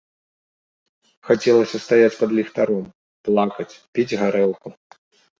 [1.27, 2.85] Хацелася стаяць пад ліхтаром,
[3.27, 3.69] плакаць,
[3.99, 4.67] піць гарэлку.